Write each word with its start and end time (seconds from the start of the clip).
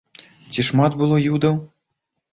Ці 0.55 0.65
шмат 0.69 0.97
было 1.03 1.21
юдаў? 1.33 1.55